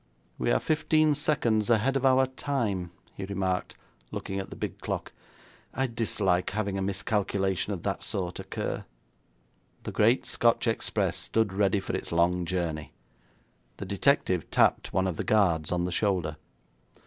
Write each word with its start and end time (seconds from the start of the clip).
'We 0.39 0.51
are 0.53 0.59
fifteen 0.59 1.13
seconds 1.13 1.69
ahead 1.69 1.95
of 1.95 2.07
our 2.07 2.25
time,' 2.25 2.89
he 3.13 3.23
remarked, 3.23 3.77
looking 4.09 4.39
at 4.39 4.49
the 4.49 4.55
big 4.55 4.79
clock. 4.79 5.11
'I 5.75 5.85
dislike 5.93 6.49
having 6.49 6.75
a 6.75 6.81
miscalculation 6.81 7.71
of 7.71 7.83
that 7.83 8.01
sort 8.01 8.39
occur.' 8.39 8.83
The 9.83 9.91
great 9.91 10.25
Scotch 10.25 10.65
Express 10.65 11.17
stood 11.17 11.53
ready 11.53 11.79
for 11.79 11.95
its 11.95 12.11
long 12.11 12.45
journey. 12.45 12.93
The 13.77 13.85
detective 13.85 14.49
tapped 14.49 14.91
one 14.91 15.05
of 15.05 15.17
the 15.17 15.23
guards 15.23 15.71
on 15.71 15.85
the 15.85 15.91
shoulder. 15.91 16.37